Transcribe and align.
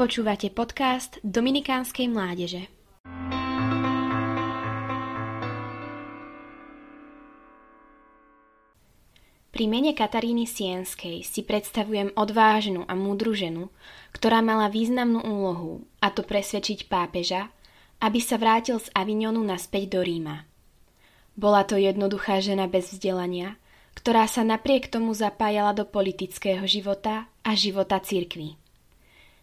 Počúvate 0.00 0.48
podcast 0.48 1.20
Dominikánskej 1.20 2.08
mládeže. 2.08 2.72
Pri 9.52 9.64
mene 9.68 9.92
Kataríny 9.92 10.48
Sienskej 10.48 11.20
si 11.20 11.44
predstavujem 11.44 12.16
odvážnu 12.16 12.88
a 12.88 12.96
múdru 12.96 13.36
ženu, 13.36 13.68
ktorá 14.16 14.40
mala 14.40 14.72
významnú 14.72 15.20
úlohu, 15.20 15.84
a 16.00 16.08
to 16.08 16.24
presvedčiť 16.24 16.88
pápeža, 16.88 17.52
aby 18.00 18.24
sa 18.24 18.40
vrátil 18.40 18.80
z 18.80 18.88
Avignonu 18.96 19.44
naspäť 19.44 19.92
do 19.92 20.00
Ríma. 20.00 20.48
Bola 21.36 21.68
to 21.68 21.76
jednoduchá 21.76 22.40
žena 22.40 22.64
bez 22.72 22.88
vzdelania, 22.96 23.60
ktorá 23.92 24.24
sa 24.24 24.48
napriek 24.48 24.88
tomu 24.88 25.12
zapájala 25.12 25.76
do 25.76 25.84
politického 25.84 26.64
života 26.64 27.28
a 27.44 27.52
života 27.52 28.00
cirkvy. 28.00 28.59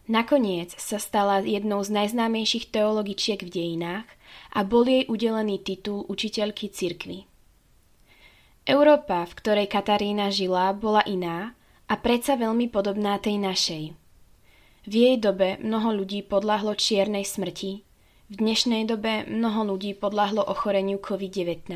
Nakoniec 0.08 0.72
sa 0.80 0.96
stala 0.96 1.44
jednou 1.44 1.84
z 1.84 1.92
najznámejších 1.92 2.72
teologičiek 2.72 3.44
v 3.44 3.52
dejinách 3.52 4.08
a 4.56 4.64
bol 4.64 4.88
jej 4.88 5.04
udelený 5.04 5.60
titul 5.60 6.08
učiteľky 6.08 6.72
cirkvy. 6.72 7.28
Európa, 8.64 9.28
v 9.28 9.32
ktorej 9.36 9.68
Katarína 9.68 10.32
žila, 10.32 10.72
bola 10.72 11.04
iná 11.04 11.52
a 11.88 11.94
predsa 12.00 12.40
veľmi 12.40 12.72
podobná 12.72 13.20
tej 13.20 13.36
našej. 13.36 13.84
V 14.88 14.92
jej 14.92 15.16
dobe 15.20 15.60
mnoho 15.60 15.92
ľudí 15.92 16.24
podľahlo 16.24 16.72
čiernej 16.72 17.28
smrti, 17.28 17.84
v 18.28 18.34
dnešnej 18.36 18.88
dobe 18.88 19.28
mnoho 19.28 19.76
ľudí 19.76 19.92
podľahlo 19.92 20.40
ochoreniu 20.40 20.96
COVID-19. 21.00 21.68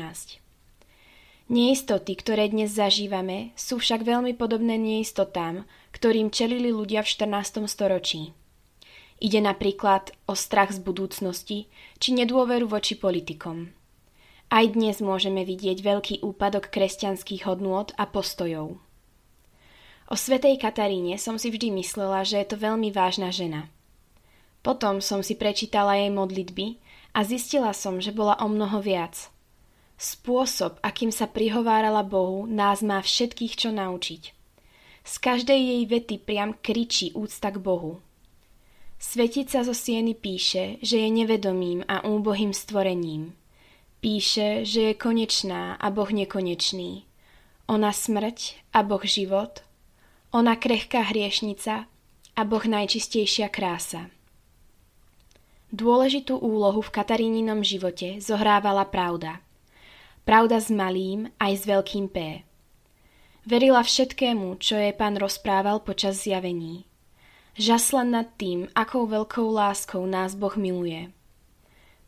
Neistoty, 1.53 2.13
ktoré 2.17 2.49
dnes 2.49 2.73
zažívame, 2.73 3.53
sú 3.53 3.77
však 3.77 4.01
veľmi 4.01 4.33
podobné 4.33 4.77
neistotám, 4.81 5.69
ktorým 6.03 6.35
čelili 6.35 6.67
ľudia 6.67 6.99
v 6.99 7.15
14. 7.15 7.63
storočí. 7.63 8.35
Ide 9.23 9.39
napríklad 9.39 10.11
o 10.27 10.35
strach 10.35 10.75
z 10.75 10.83
budúcnosti 10.83 11.71
či 11.95 12.11
nedôveru 12.11 12.67
voči 12.67 12.99
politikom. 12.99 13.71
Aj 14.51 14.67
dnes 14.67 14.99
môžeme 14.99 15.47
vidieť 15.47 15.79
veľký 15.79 16.15
úpadok 16.19 16.67
kresťanských 16.75 17.47
hodnôt 17.47 17.95
a 17.95 18.03
postojov. 18.03 18.83
O 20.11 20.15
svetej 20.19 20.59
Kataríne 20.59 21.15
som 21.15 21.39
si 21.39 21.47
vždy 21.47 21.71
myslela, 21.71 22.27
že 22.27 22.43
je 22.43 22.51
to 22.51 22.59
veľmi 22.59 22.91
vážna 22.91 23.31
žena. 23.31 23.71
Potom 24.59 24.99
som 24.99 25.23
si 25.23 25.39
prečítala 25.39 25.95
jej 25.95 26.11
modlitby 26.11 26.83
a 27.15 27.23
zistila 27.23 27.71
som, 27.71 28.03
že 28.03 28.11
bola 28.11 28.35
o 28.43 28.51
mnoho 28.51 28.83
viac– 28.83 29.15
Spôsob, 29.95 30.83
akým 30.83 31.15
sa 31.15 31.31
prihovárala 31.31 32.03
Bohu, 32.03 32.43
nás 32.43 32.83
má 32.83 32.99
všetkých 32.99 33.55
čo 33.55 33.71
naučiť. 33.71 34.42
Z 35.03 35.19
každej 35.19 35.59
jej 35.59 35.83
vety 35.85 36.15
priam 36.23 36.55
kričí 36.55 37.11
úcta 37.11 37.51
k 37.51 37.59
Bohu. 37.59 37.99
Svetica 38.99 39.63
zo 39.67 39.75
Sieny 39.75 40.15
píše, 40.15 40.79
že 40.79 41.03
je 41.03 41.09
nevedomým 41.11 41.83
a 41.91 42.07
úbohým 42.07 42.55
stvorením. 42.55 43.35
Píše, 43.99 44.63
že 44.63 44.91
je 44.91 44.93
konečná 44.95 45.75
a 45.75 45.91
Boh 45.91 46.07
nekonečný. 46.07 47.03
Ona 47.67 47.91
smrť 47.91 48.63
a 48.71 48.83
Boh 48.83 49.03
život. 49.03 49.63
Ona 50.31 50.55
krehká 50.55 51.03
hriešnica 51.11 51.85
a 52.35 52.41
Boh 52.47 52.63
najčistejšia 52.63 53.51
krása. 53.51 54.07
Dôležitú 55.75 56.39
úlohu 56.39 56.79
v 56.79 56.93
Kataríninom 56.95 57.59
živote 57.63 58.23
zohrávala 58.23 58.87
pravda– 58.87 59.39
Pravda 60.23 60.63
s 60.63 60.71
malým 60.71 61.27
aj 61.35 61.51
s 61.51 61.63
veľkým 61.67 62.07
P. 62.07 62.47
Verila 63.43 63.83
všetkému, 63.83 64.55
čo 64.63 64.79
jej 64.79 64.95
pán 64.95 65.19
rozprával 65.19 65.83
počas 65.83 66.23
zjavení. 66.23 66.87
Žasla 67.59 68.07
nad 68.07 68.27
tým, 68.39 68.71
akou 68.71 69.03
veľkou 69.03 69.51
láskou 69.51 70.07
nás 70.07 70.31
Boh 70.33 70.55
miluje. 70.55 71.11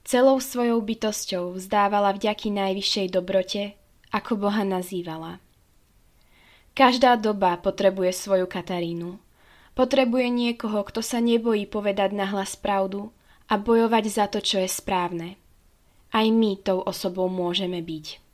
Celou 0.08 0.40
svojou 0.40 0.80
bytosťou 0.80 1.60
vzdávala 1.60 2.16
vďaky 2.16 2.56
najvyššej 2.56 3.08
dobrote, 3.12 3.76
ako 4.16 4.48
Boha 4.48 4.64
nazývala. 4.64 5.44
Každá 6.72 7.20
doba 7.20 7.60
potrebuje 7.60 8.16
svoju 8.16 8.48
Katarínu. 8.48 9.20
Potrebuje 9.76 10.28
niekoho, 10.32 10.88
kto 10.88 11.04
sa 11.04 11.20
nebojí 11.20 11.68
povedať 11.68 12.16
nahlas 12.16 12.56
pravdu 12.56 13.12
a 13.52 13.60
bojovať 13.60 14.04
za 14.08 14.26
to, 14.32 14.40
čo 14.40 14.64
je 14.64 14.72
správne. 14.72 15.36
Aj 16.16 16.24
my 16.24 16.64
tou 16.64 16.80
osobou 16.80 17.28
môžeme 17.28 17.84
byť. 17.84 18.25